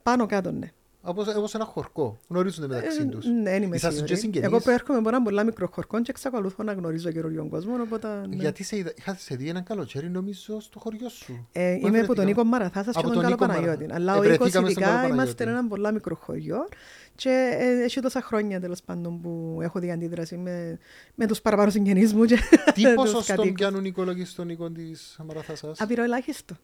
[0.04, 0.72] Πάνω κάτω, ναι.
[1.08, 2.18] Όπως, όπως ένα χορκό.
[2.28, 3.26] Γνωρίζονται μεταξύ Ε, τους.
[3.26, 4.14] ναι, δεν είμαι Είσαστε σίγουρη.
[4.14, 4.48] και συγγενείς.
[4.48, 7.74] Εγώ προέρχομαι από ένα πολύ μικρό χορκό και εξακολουθώ να γνωρίζω καινούριον κόσμο.
[7.82, 8.36] Οπότε, ναι.
[8.36, 11.48] Γιατί σε είδα, είχα σε δει έναν καλοκαίρι νομίζω στο χωριό σου.
[11.52, 13.78] Ε, Πού είμαι από τον βρεθήκαμε; Νίκο Μαραθάσας και Από τον τον Καλό Νίκο Παναγιώτη.
[13.78, 15.68] Μαραθά- Αλλά ο Ε, Νίκος βρεθήκαμε στον ειδικά Καλό είμαστε Παναγιώτη.
[15.68, 16.68] ένα πολύ μικρό χωριό
[17.16, 20.78] και ε, έχει τόσα χρόνια τέλος πάντων που έχω δει αντίδραση με,
[21.16, 22.38] με τους παραπάνω συγγενείς μου και
[22.74, 23.52] Τι τους ποσοστό κατοίκους.
[23.60, 26.56] πιάνουν οι οικολόγοι στον οίκο της Μαραθάσας; Απειροελάχιστο.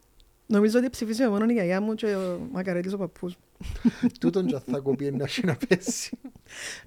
[0.46, 3.38] Νομίζω ότι ψηφίζει μόνο η γιαγιά μου και ο μακαρέτης ο παππούς.
[4.20, 6.18] Τούτον και θα κοπεί να έχει να πέσει.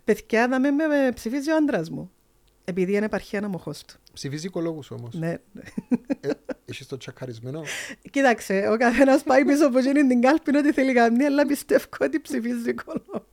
[0.05, 2.11] Παιδιά, να με, με, με ψηφίζει ο άντρας μου.
[2.65, 3.95] Επειδή είναι επαρχία ένα μοχός του.
[4.13, 5.15] Ψηφίζει οικολόγους όμως.
[5.15, 5.35] Ναι.
[6.21, 6.31] Ε,
[6.65, 7.63] Έχεις το τσακαρισμένο;
[8.11, 12.21] Κοίταξε, ο καθένας πάει πίσω από εκείνη την κάλπη ό,τι θέλει κάνει, αλλά πιστεύω ότι
[12.21, 13.27] ψηφίζει κολό.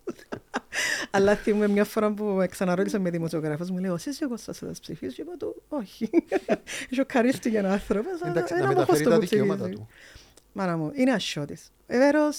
[1.12, 5.22] Αλλά θυμούμαι μια φορά που ξαναρώτησα με δημοσιογράφος, μου λέει, ο Σύζυγος σας θα ψηφίσει,
[5.22, 6.10] είπα του, όχι.
[6.96, 9.82] Σοκαρίστηκε ένα άνθρωπος, αλλά Εντάξει, ένα να μοχός μεταφέρει του τα που δικαιώματα ψηφίζει.
[9.82, 9.88] του.
[10.56, 11.72] Μάνα μου, είναι ασιώτης.
[11.88, 12.30] Βεβαίω,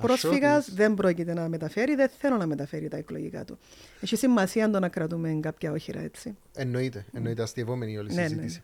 [0.00, 3.58] πρόσφυγας δεν πρόκειται να μεταφέρει, δεν θέλω να μεταφέρει τα εκλογικά του.
[4.00, 6.36] Έχει σημασία το να κρατούμε κάποια όχυρα έτσι.
[6.54, 8.60] Εννοείται, εννοείται αστειευόμενη όλη η Ναι, ναι, συζήτηση.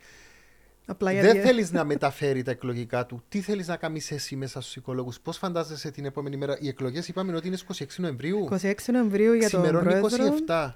[0.90, 3.22] Απλά Δεν γιατί- θέλεις να μεταφέρει τα εκλογικά του.
[3.28, 6.56] Τι θέλεις να κάνεις εσύ μέσα στους οικολόγους, Πώς φαντάζεσαι την επόμενη μέρα.
[6.60, 8.48] Οι εκλογές είπαμε ότι είναι στις 26 Νοεμβρίου.
[8.50, 10.34] 26 Νοεμβρίου για τον Ξημερώνει πρόεδρο.
[10.46, 10.74] 27.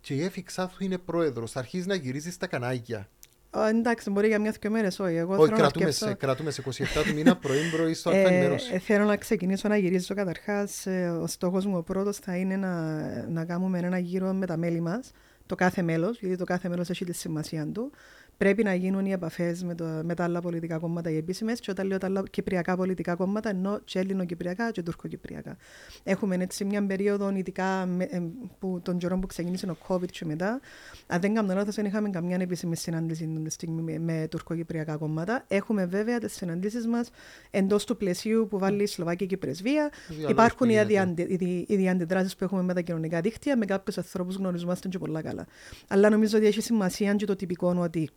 [0.00, 1.52] Και η Εφη Ξάθου είναι πρόεδρος.
[1.52, 3.08] Θα αρχίσεις να γυρίζεις στα κανάλια.
[3.50, 5.14] Ω, εντάξει, μπορεί για μια-δυο μέρες, όχι.
[5.14, 8.18] Εγώ Όχι, θέλω να κρατούμε σκέψω- σε, κρατούμε σε 27 του μήνα πρωί-πρωί στο Ε,
[8.18, 8.70] αλφα ενημέρωση.
[8.74, 10.86] ε, θέλω να ξεκινήσω να γυρίζω καταρχάς.
[11.22, 12.92] ο στόχος μου ο πρώτος θα είναι να,
[13.28, 15.10] να κάνουμε ένα γύρο με τα μέλη μας.
[15.46, 17.90] Το κάθε μέλος, γιατί το κάθε μέλος έχει τη σημασία του.
[18.38, 21.60] Πρέπει να γίνουν οι επαφές με, το- με τα άλλα πολιτικά κόμματα οι επίσημες.
[21.60, 25.56] Και όταν λέω τα άλλα κυπριακά πολιτικά κόμματα, εννοώ και ελληνοκυπριακά και τουρκοκυπριακά.
[26.04, 28.22] Έχουμε έτσι μια περίοδο, ειδικά με, ε,
[28.58, 30.60] που, τον καιρό που ξεκίνησε ο COVID και μετά.
[31.06, 35.44] Αν δεν κάνω λάθος, δεν είχαμε καμιά επίσημη συνάντηση την στιγμή με, με τουρκοκυπριακά κόμματα.
[35.48, 37.10] Έχουμε βέβαια τις συναντήσεις μας
[37.50, 39.90] εντός του πλαισίου που βάλει η Σλοβακική πρεσβεία.
[40.08, 40.84] Διάλογος Υπάρχουν που οι, γίνεται.
[40.98, 44.88] αδιαντε, οι, δι- οι διαντιδράσεις που έχουμε με τα κοινωνικά δίκτυα, με κάποιους ανθρώπους γνωριζόμαστε
[44.88, 45.46] και πολλά καλά.
[45.88, 48.08] Αλλά νομίζω ότι έχει σημασία και το τυπικό ότι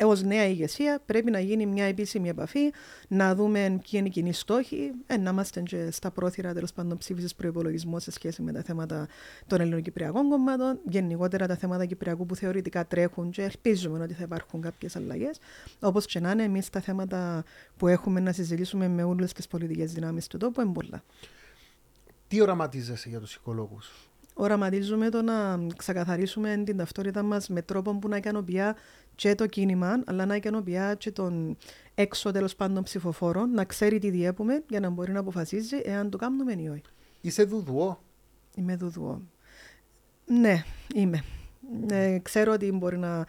[0.00, 2.72] Έως νέα ηγεσία πρέπει να γίνει μια επίσημη επαφή,
[3.08, 6.98] να δούμε ποιοι είναι οι κοινοί στόχοι, ε, να είμαστε και στα πρόθυρα τέλος πάντων
[6.98, 9.08] ψήφισης προπολογισμού σε σχέση με τα θέματα
[9.46, 14.60] των ελληνοκυπριακών κομμάτων, γενικότερα τα θέματα κυπριακού που θεωρητικά τρέχουν και ελπίζουμε ότι θα υπάρχουν
[14.60, 15.38] κάποιες αλλαγές.
[15.80, 17.44] Όπως και να είναι, εμείς τα θέματα
[17.76, 21.02] που έχουμε να συζητήσουμε με όλες τις πολιτικές δυνάμεις του τόπου είναι πολλά.
[22.28, 24.07] Τι οραματίζεσαι για τους οικολόγους;
[24.40, 28.60] Οραματίζουμε το να ξεκαθαρίσουμε την ταυτότητα μας με τρόπο που να ικανοποιεί
[29.14, 31.56] και το κίνημα, αλλά να ικανοποιεί και τον
[31.94, 36.16] έξω τέλος πάντων ψηφοφόρο, να ξέρει τι διέπουμε για να μπορεί να αποφασίζει εάν το
[36.18, 36.82] κάνουμε ή όχι.
[37.20, 38.02] Είσαι δουδουό.
[38.54, 39.22] Είμαι δουδουό.
[40.24, 40.62] Ναι,
[40.94, 41.24] είμαι.
[41.90, 43.26] Ε, ξέρω ότι μπορεί να,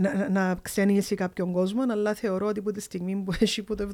[0.00, 3.88] να, να ξενήσει κάποιον κόσμο, αλλά θεωρώ ότι από τη στιγμή που έχει από το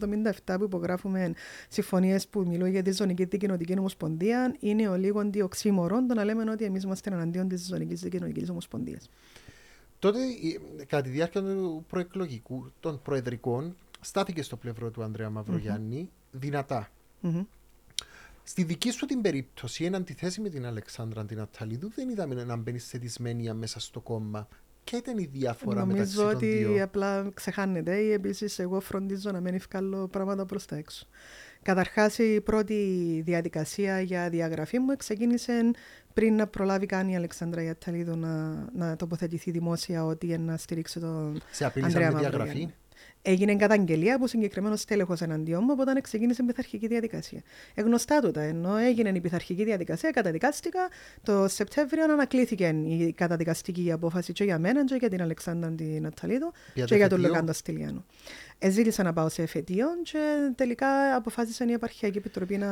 [0.47, 1.33] 1977 που υπογράφουμε
[1.69, 6.51] συμφωνίες που μιλούν για τη Ζωνική Δικοινοτική Ομοσπονδία, είναι ο λίγο οξύμορο το να λέμε
[6.51, 9.11] ότι εμείς είμαστε εναντίον της Ζωνικής Δικοινοτική Ομοσπονδίας.
[9.99, 16.11] Τότε, η- κατά τη διάρκεια του προεκλογικού, των προεδρικών, στάθηκε στο πλευρό του Ανδρέα Μαυρογιάννη
[16.31, 16.89] δυνατά.
[18.47, 22.57] Στη δική σου την περίπτωση, εν αντιθέσει με την Αλεξάνδρα την Αταλίδου, δεν είδαμε να
[22.57, 24.49] μπαίνει σε δυσμένεια μέσα στο κόμμα.
[24.85, 29.31] Ποια ήταν η διαφορά μεταξύ Νομίζω των ότι δύο; απλά ξεχάνεται ή επίση εγώ φροντίζω
[29.31, 31.07] να μην ευκάλω πράγματα προς τα έξω.
[31.63, 32.75] Καταρχάς, η πρώτη
[33.25, 35.71] διαδικασία για διαγραφή μου ξεκίνησε
[36.13, 41.01] πριν να προλάβει καν η Αλεξάνδρα Ιαταλίδου να, να τοποθετηθεί δημόσια ότι είναι να στηρίξει
[41.01, 42.75] τον Σε απείλησαν Ανδρέα με Μαυρογιάννη.
[43.25, 43.43] Διαγραφή.
[43.43, 47.43] Έγινε καταγγελία από συγκεκριμένος τέλεχο εναντίον μου, οπότε ξεκίνησε η πειθαρχική διαδικασία.
[47.75, 50.89] Εγνωστά τούτα, ενώ έγινε η πειθαρχική διαδικασία, καταδικάστηκα.
[51.23, 56.53] Το Σεπτέμβριο ανακλήθηκε η καταδικαστική απόφαση και για μένα και για την Αλεξάνδρα την Ναταλίδου
[56.75, 58.05] Για και το για τον εφετείο; Λογάντο Στυλιάνο.
[58.59, 60.19] Εζήτησα να πάω σε εφετείο και
[60.55, 62.69] τελικά αποφάσισε η Επαρχιακή Επιτροπή να,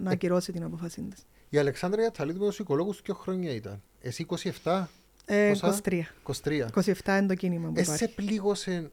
[0.00, 1.26] να ακυρώσει την απόφασή της.
[1.48, 4.26] Η Αλεξάνδρα Αταλίδου με του οικολόγου ποιο χρόνια ήταν; Εσύ
[4.62, 4.84] 27,
[5.24, 6.06] Ε, Πόσα; 23.
[6.44, 6.66] 23.
[6.74, 8.14] 27 είναι το κίνημα που Εσέ υπάρχει.
[8.14, 8.90] πλήγωσε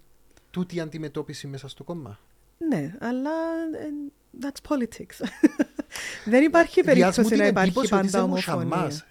[0.58, 2.20] τούτη η αντιμετώπιση μέσα στο κόμμα;
[2.58, 3.32] Ναι, αλλά
[3.74, 5.28] ε, that's politics.
[6.26, 8.65] Δεν υπάρχει Διάς μου περίπτωση την να υπάρχει εντύπωση ότι πάντα είσαι ομοφωνία.
[8.65, 9.06] μουσαμάς.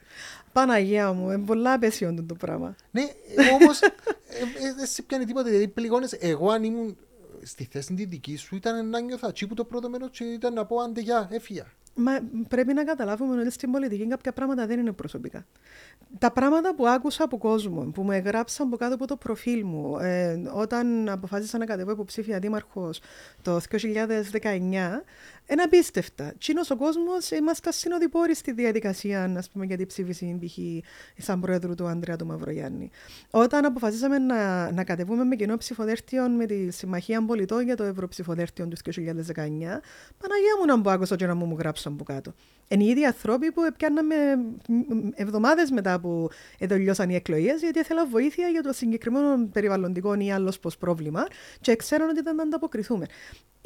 [0.52, 2.76] Παναγία μου, είναι πολλά απέσιο το πράγμα.
[2.90, 3.02] Ναι,
[3.52, 3.78] όμως
[4.76, 5.48] δεν σε πιάνει τίποτα.
[5.48, 6.08] Δηλαδή, πληγώνε.
[6.18, 6.96] Εγώ, αν ήμουν
[7.42, 10.64] στη θέση τη δική σου, ήταν να νιώθα τσίπου το πρώτο μέρος και ήταν να
[10.66, 11.72] πω άντε γεια, έφυγα.
[11.98, 15.46] Μα πρέπει να καταλάβουμε ότι στην πολιτική κάποια πράγματα δεν είναι προσωπικά.
[16.18, 19.98] Τα πράγματα που άκουσα από κόσμο, που μου εγγράψαν από κάτω από το προφίλ μου,
[19.98, 23.00] ε, όταν αποφάσισα να κατεβώ υποψήφια δήμαρχος
[23.42, 25.02] το 2019,
[25.48, 26.32] είναι απίστευτα.
[26.38, 30.58] Τσίνο ο κόσμος είμαστε συνοδοιπόροι στη διαδικασία ας πούμε, για την ψήφιση π.χ.
[31.22, 32.90] σαν πρόεδρου του Ανδρέα του Μαυρογιάννη.
[33.30, 38.68] Όταν αποφασίσαμε να, να κατεβούμε με κοινό ψηφοδέλτιο με τη Συμμαχία Πολιτών για το Ευρωψηφοδέλτιο
[38.68, 38.92] του 2019,
[39.34, 42.34] Παναγία μου να μου άκουσα και να μου, μου γράψαν από κάτω.
[42.68, 44.14] Είναι οι ίδιοι άνθρωποι που πιάνναμε
[45.14, 46.28] εβδομάδες μετά που
[46.68, 51.26] τελειώσαν οι εκλογές, γιατί ήθελα βοήθεια για το συγκεκριμένο περιβαλλοντικό ή άλλος πώ πρόβλημα
[51.60, 53.06] και ξέραν ότι δεν θα ανταποκριθούμε.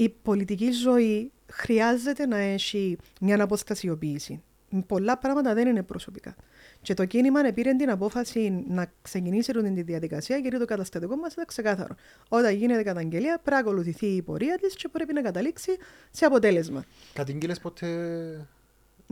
[0.01, 4.43] Η πολιτική ζωή χρειάζεται να έχει μια αποστασιοποίηση.
[4.87, 6.37] Πολλά πράγματα δεν είναι προσωπικά.
[6.83, 11.33] Και το κίνημα πήρε την απόφαση να ξεκινήσει την τη διαδικασία γιατί το καταστατικό μας
[11.33, 11.95] ήταν ξεκάθαρο.
[12.29, 15.77] Όταν γίνεται καταγγελία, πρέπει να ακολουθηθεί η πορεία της και πρέπει να καταλήξει
[16.11, 16.85] σε αποτέλεσμα.
[17.13, 17.87] Κατήγγειλε ποτέ.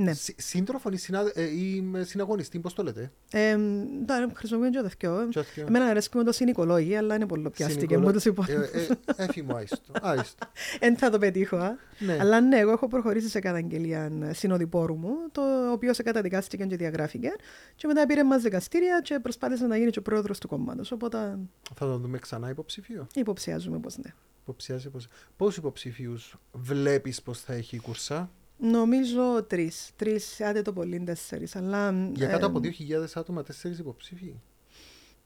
[0.01, 0.13] Ναι.
[0.15, 1.31] Συ- Σύντροφο ή, συνα...
[1.35, 5.29] ε, ή με συναγωνιστή, πώς το λέτε; Ε, ναι, χρησιμοποιούν και το θκιό.
[5.31, 8.67] Και όχι, Εμένα αρέσει με το συνικολόγοι, αλλά είναι πολύ πιάστηκε συνικολο- μου τους υπόλοιπους.
[8.67, 9.93] Ε, ε, Έφη μου, άιστο.
[10.03, 10.47] άιστο.
[10.87, 11.77] Εν θα το πετύχω, α.
[11.99, 12.17] Ναι.
[12.21, 17.29] Αλλά ναι, εγώ έχω προχωρήσει σε καταγγελία συνοδοιπόρου μου, το οποίο σε καταδικάστηκε και διαγράφηκε.
[17.75, 20.93] Και μετά πήρε μας δικαστήρια και προσπάθησε να γίνει και ο πρόεδρος του κόμματος.
[20.93, 21.39] Οπότε
[21.75, 24.13] Θα τον δούμε ξανά υποψηφίο; υποψιάζουμε πως ναι.
[24.43, 25.07] Υποψιάζει πως...
[25.37, 28.31] Πόσους υποψηφίους βλέπεις πως θα έχει η κουρσά.
[28.59, 29.91] Νομίζω τρεις.
[29.97, 31.57] Τρεις, άντε το πολύ τέσσερις.
[31.57, 32.11] Αλλά.
[32.15, 32.71] Για κάτω από 2.000
[33.15, 34.35] άτομα, τέσσερις υποψήφοι.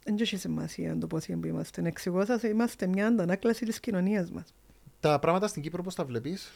[0.04, 1.82] Δεν έχει σημασία το πόσοι είμαστε.
[1.84, 4.54] Εξηγώ σας, είμαστε μια αντανάκλαση της κοινωνίας μας.
[5.00, 6.52] Τα πράγματα στην Κύπρο πώς τα βλέπεις;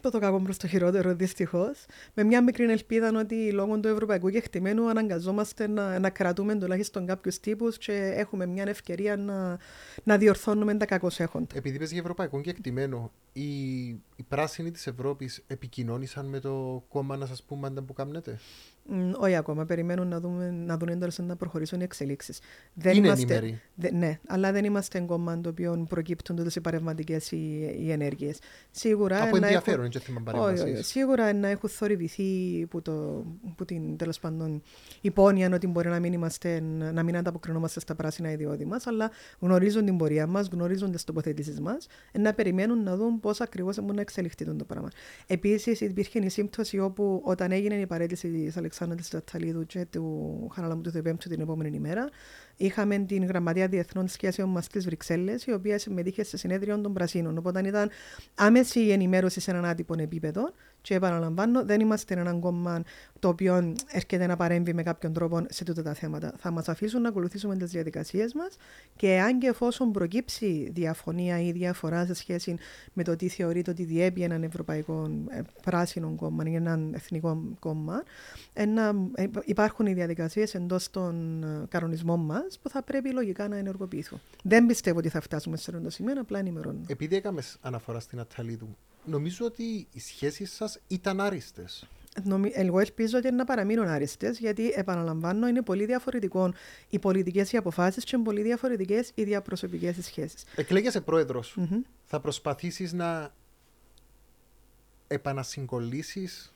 [0.00, 1.84] Το το κακό προς το χειρότερο, δυστυχώς.
[2.14, 7.40] Με μια μικρή ελπίδα ότι λόγω του ευρωπαϊκού κεκτημένου αναγκαζόμαστε να, να κρατούμε τουλάχιστον κάποιους
[7.40, 9.58] τύπους και έχουμε μια ευκαιρία να,
[10.04, 11.46] να διορθώνουμε τα κακώ έχοντα.
[11.54, 17.26] Επειδή πες για ευρωπαϊκό κεκτημένο, οι, οι πράσινοι της Ευρώπης επικοινώνησαν με το κόμμα να
[17.26, 18.38] σας πούμε αν που κάνετε;
[19.16, 19.64] Όχι ακόμα.
[19.64, 22.40] Περιμένουν να, δούμε, να δουν έντονε να προχωρήσουν οι εξελίξεις.
[22.82, 27.74] Είναι είμαστε, δε, ναι, αλλά δεν είμαστε κόμμα το οποίο προκύπτουν τότε οι παρεμβατικές οι,
[27.78, 28.38] οι ενέργειες.
[28.70, 29.22] Σίγουρα.
[29.22, 30.82] Από ενδιαφέρον, δεν θέμα παρεμβάσει.
[30.82, 32.22] Σίγουρα να έχουν θορυβηθεί
[32.70, 33.24] που, το,
[33.56, 34.62] που την τέλος πάντων
[35.00, 36.60] υπόνοια ότι μπορεί να μην, είμαστε,
[36.92, 41.60] να μην ανταποκρινόμαστε στα πράσινα ιδιώδη μας, αλλά γνωρίζουν την πορεία μας, γνωρίζουν τις τοποθετήσεις
[41.60, 41.86] μας,
[42.18, 44.88] να περιμένουν να δουν πώς ακριβώς μπορεί να εξελιχθεί το πράγμα.
[45.26, 50.48] Επίσης, υπήρχε η σύμπτωση όπου όταν έγινε η παρέτηση της Αλεξάνδρα τη Ταταλίδου και του
[50.52, 52.08] Χαραλαμού του Θεπέμπτου την επόμενη ημέρα,
[52.56, 57.38] είχαμε την Γραμματεία Διεθνών Σχέσεων μας στις Βρυξέλλες, η οποία συμμετείχε σε συνέδριο των Πρασίνων.
[57.38, 57.90] Οπότε ήταν
[58.34, 60.52] άμεση η ενημέρωση σε έναν άτυπο επίπεδο.
[60.82, 62.82] Και επαναλαμβάνω, δεν είμαστε έναν κόμμα
[63.18, 66.32] το οποίο έρχεται να παρέμβει με κάποιον τρόπο σε τούτα τα θέματα.
[66.38, 68.56] Θα μας αφήσουν να ακολουθήσουμε τις διαδικασίες μας
[68.96, 72.56] και αν και εφόσον προκύψει διαφωνία ή διαφορά σε σχέση
[72.92, 78.02] με το τι θεωρείται ότι διέπει έναν ευρωπαϊκό ε, πράσινο κόμμα ή έναν εθνικό κόμμα,
[78.52, 83.56] ένα, ε, υπάρχουν οι διαδικασίες εντός των ε, κανονισμών μας που θα πρέπει λογικά να
[83.56, 84.20] ενεργοποιηθούν.
[84.42, 86.80] Δεν πιστεύω ότι θα φτάσουμε σε αυτό το σημείο, απλά ενημερώνω.
[86.86, 91.88] Επειδή έκαμε αναφορά στην Αταλίδου, νομίζω ότι οι σχέσεις σας ήταν άριστες.
[92.52, 96.52] Εγώ ελπίζω ότι να παραμείνουν άριστες, γιατί επαναλαμβάνω, είναι πολύ διαφορετικό
[96.88, 100.44] οι πολιτικές οι αποφάσεις και είναι πολύ διαφορετικές οι διαπροσωπικές σχέσεις.
[100.56, 101.58] Εκλέγεσαι πρόεδρος.
[101.60, 101.80] Mm-hmm.
[102.04, 103.34] Θα προσπαθήσεις να
[105.06, 106.52] επανασυγκολήσεις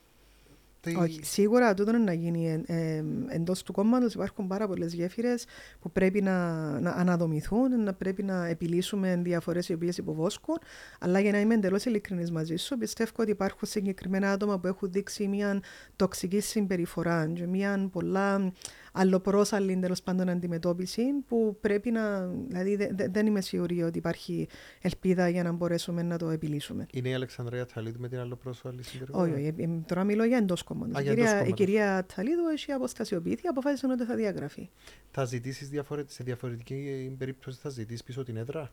[0.95, 4.15] όχι, σίγουρα τούτο είναι να γίνει ε, ε, εντός του κόμματος.
[4.15, 5.45] Υπάρχουν πάρα πολλές γέφυρες
[5.81, 10.57] που πρέπει να, να αναδομηθούν, να πρέπει να επιλύσουμε διαφορές οι οποίες υποβόσκουν.
[11.01, 14.91] Αλλά για να είμαι εντελώς ειλικρινής μαζί σου, πιστεύω ότι υπάρχουν συγκεκριμένα άτομα που έχουν
[14.93, 15.61] δείξει μια
[15.97, 18.53] τοξική συμπεριφορά και μια πολλά
[18.97, 22.27] αλλοπρόσαλλη τέλος πάντων αντιμετώπιση που πρέπει να.
[22.27, 24.49] Δηλαδή δε, δεν είμαι σίγουρη ότι υπάρχει
[24.81, 26.87] ελπίδα για να μπορέσουμε να το επιλύσουμε.
[26.93, 29.23] Είναι η Αλεξανδρία Ταλίδου με την αλλοπρόσαλλη συμπεριφορά.
[29.23, 29.55] Όχι, όχι.
[29.59, 31.01] Ε, τώρα μιλώ για εντός κόμματο.
[31.01, 34.69] Η, κυρία, η κυρία Ταλίδου έχει αποστασιοποιηθεί, αποφάσισε ότι θα διαγραφεί.
[35.11, 38.73] Θα ζητήσεις διαφορετική, σε διαφορετική περίπτωση, θα ζητήσεις πίσω την έδρα;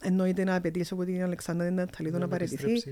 [0.00, 2.82] Εννοείται να απαιτήσει από την Αλεξάνδρα Ταλίδου να παραιτηθεί.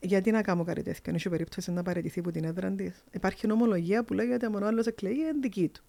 [0.00, 3.04] Γιατί να κάνω κάτι τέτοιο, έχει περίπτωση να παραιτηθεί από την έδρα της.
[3.10, 5.84] Υπάρχει νομολογία που λέει ότι αν ο άλλος εκλέγει είναι δική του.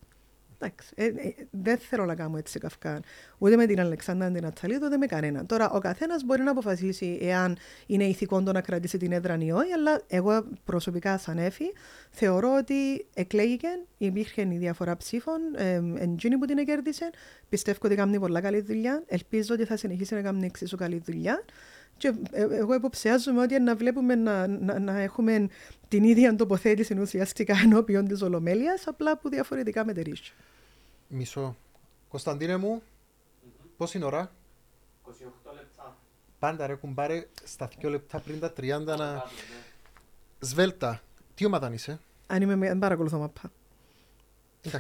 [0.64, 3.00] Εντάξει, ε, ε, δεν θέλω να κάνω έτσι καυκά.
[3.38, 5.46] Ούτε με την Αλεξάνδρα την Ατσαλίδου, ούτε με κανέναν.
[5.46, 9.52] Τώρα, ο καθένας μπορεί να αποφασίσει εάν είναι ηθικό το να κρατήσει την έδρα ή
[9.52, 11.66] όχι, αλλά εγώ προσωπικά, σαν έφη,
[12.10, 17.10] θεωρώ ότι εκλέγηκε, υπήρχε η διαφορά ψήφων, ε, εντζίνη που την κέρδισε.
[17.50, 19.04] Πιστεύω ότι κάνει πολλά καλή δουλειά.
[19.08, 21.44] Ελπίζω ότι θα συνεχίσει να κάνει εξίσου καλή δουλειά.
[22.02, 25.48] Και ε, εγώ υποψιάζομαι ότι να βλέπουμε να, να, να έχουμε
[25.88, 30.34] την ίδια τοποθέτηση ουσιαστικά ενώπιον της Ολομέλειας, απλά που διαφορετικά μετερίσια.
[31.08, 31.56] Μισό.
[32.08, 33.66] Κωνσταντίνε μου, mm-hmm.
[33.78, 34.32] πώς είναι ώρα;
[35.08, 35.12] 28
[35.56, 35.98] λεπτά.
[36.40, 38.96] Πάντα ρε κουμπάρε στα 2 λεπτά πριν τα 30 να...
[38.96, 39.22] Ναι.
[40.40, 41.02] Σβέλτα,
[41.36, 43.52] τι ομάδα είσαι; Αν είμαι, δεν παρακολουθώ μαπά.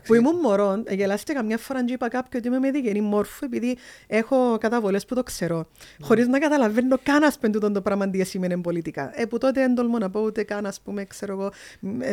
[0.05, 3.77] Που ήμουν μωρό, γελάστηκα καμιά φορά και είπα κάποιο ότι είμαι με διγενή μόρφου επειδή
[4.07, 5.59] έχω καταβολές που το ξέρω.
[5.61, 5.97] Mm.
[6.01, 9.11] Χωρίς να καταλαβαίνω καν ας πούμε το πράγμα τι σημαίνει πολιτικά.
[9.15, 11.51] Ε, που τότε δεν τολμώ να πω ούτε καν ας πούμε ξέρω εγώ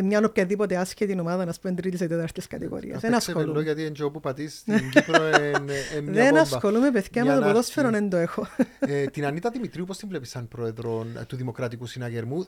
[0.03, 3.01] μια οποιαδήποτε άσχετη ομάδα να πούμε τρίτης ή τέταρτης κατηγορίας.
[3.01, 3.61] Δεν ασχολούμαι.
[3.61, 7.89] γιατί είναι τζο που πατείς στην Κύπρο είναι μια Δεν ασχολούμαι παιδιά με το ποδόσφαιρο
[7.89, 8.47] δεν το έχω.
[8.79, 12.47] Ε, την Ανίτα Δημητρίου πώς την βλέπεις σαν πρόεδρο του Δημοκρατικού Συναγερμού;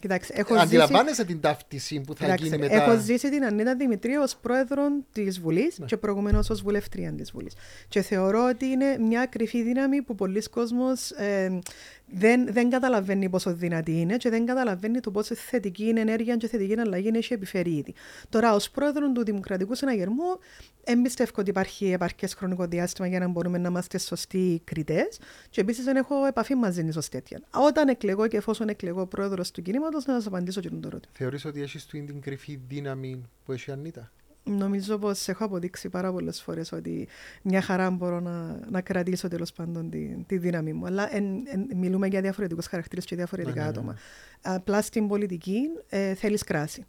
[0.00, 1.26] Κοιτάξτε, έχω Αντιλαμβάνεσαι ζήσει...
[1.26, 2.74] την ταύτιση που θα Κοιτάξτε, γίνει μετά.
[2.74, 4.82] Έχω ζήσει την Ανίτα Δημητρίου ως πρόεδρο
[5.12, 5.86] της Βουλής ναι.
[5.86, 7.54] και προηγουμένως ως βουλευτρία της Βουλής.
[7.88, 10.80] Και θεωρώ ότι είναι μια κρυφή δύναμη που πολλοί κόσμοι
[11.16, 11.58] ε,
[12.06, 16.48] δεν, δεν καταλαβαίνει πόσο δυνατή είναι και δεν καταλαβαίνει το πόσο θετική είναι ενέργεια και
[16.48, 17.94] θετική αλλαγή έχει επιφέρει ήδη.
[18.28, 20.38] Τώρα, ως πρόεδρος του Δημοκρατικού Συναγερμού,
[20.84, 25.20] εμπιστεύω ότι υπάρχει επαρκές χρονικό διάστημα για να μπορούμε να είμαστε σωστοί κριτές.
[25.50, 27.40] Και επίσης δεν έχω επαφή μαζί της ως τέτοια.
[27.50, 31.12] Όταν εκλεγώ και εφόσον εκλεγώ πρόεδρος του κινήματος, να σας απαντήσω και τον ερώτημα.
[31.16, 34.12] Θεωρείς ότι έχεις την κρυφή δύναμη που έχει η Ανίτα;
[34.48, 37.08] Νομίζω πως έχω αποδείξει πάρα πολλές φορές ότι
[37.42, 40.86] μια χαρά μπορώ να, να κρατήσω τέλος πάντων τη, τη δύναμη μου.
[40.86, 43.78] Αλλά εν, εν, μιλούμε για διαφορετικούς χαρακτήρες και διαφορετικά ναι, ναι, ναι.
[43.78, 43.96] άτομα.
[44.42, 46.86] Απλά στην πολιτική ε, θέλεις κράση.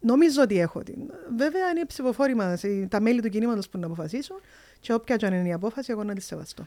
[0.00, 0.98] Νομίζω ότι έχω την.
[1.36, 4.40] Βέβαια είναι οι ψηφοφόροι μας, τα μέλη του κινήματος που να αποφασίσουν
[4.80, 6.66] και όποια και αν είναι η απόφαση, εγώ να τη σεβαστώ.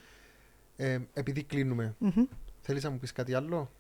[0.75, 2.23] Ε, επειδή κλείνουμε, Μμμ.
[2.61, 3.71] θέλεις να μου πεις κάτι άλλο;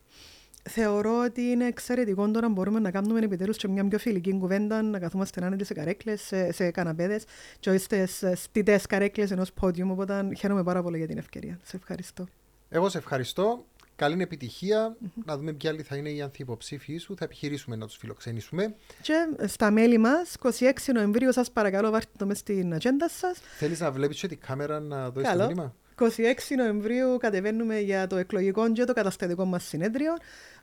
[0.69, 4.99] Θεωρώ ότι είναι εξαιρετικό τώρα μπορούμε να κάνουμε επιτέλους και μια πιο φιλική κουβέντα, να
[4.99, 7.23] καθόμαστε άνετοι σε καρέκλες, σε, σε καναπέδες
[7.59, 11.59] και όχι στις στιτές καρέκλες ενός πόδιου, οπότε χαίρομαι πάρα πολύ για την ευκαιρία.
[11.63, 12.27] Σε ευχαριστώ.
[12.69, 13.65] Εγώ σε ευχαριστώ.
[13.95, 14.95] Καλή επιτυχία.
[15.25, 17.15] Να δούμε ποιοι άλλοι θα είναι οι ανθυποψήφοι σου.
[17.17, 18.75] Θα επιχειρήσουμε να τους φιλοξενήσουμε.
[19.01, 19.13] Και
[19.47, 23.39] στα μέλη μας, 26 Νοεμβρίου, σας παρακαλώ βάλτε το μες στην ατζέντα σας.
[23.57, 25.47] Θέλεις να βλέπεις και την κάμερα να δώσεις το Καλό.
[25.49, 26.07] μήνυμα; 26
[26.57, 30.13] Νοεμβρίου κατεβαίνουμε για το εκλογικό και το καταστατικό μας συνέδριο.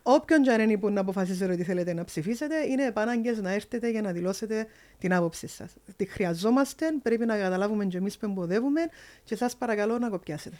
[0.02, 3.90] Όποιον και αν είναι που να αποφασίσετε ότι θέλετε να ψηφίσετε, είναι επάναγκες να έρθετε
[3.90, 4.66] για να δηλώσετε
[4.98, 5.72] την άποψή σας.
[5.96, 8.80] Τη χρειαζόμαστε, πρέπει να καταλάβουμε και εμείς που εμποδεύουμε
[9.24, 10.56] και σας παρακαλώ να κοπιάσετε.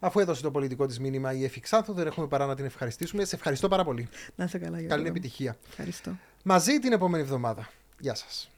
[0.00, 3.24] Αφού έδωσε το πολιτικό της μήνυμα η Εφη Ξάνθου, δεν έχουμε παρά να την ευχαριστήσουμε.
[3.24, 4.08] Σε ευχαριστώ πάρα πολύ.
[4.34, 4.96] Να είσαι καλά, Γιώργο.
[4.96, 5.56] Καλή επιτυχία.
[5.68, 6.16] Ευχαριστώ.
[6.42, 7.68] Μαζί την επόμενη εβδομάδα.
[7.98, 8.50] Γεια σας.